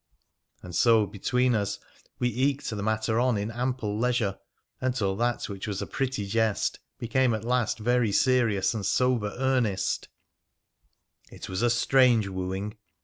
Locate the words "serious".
8.11-8.73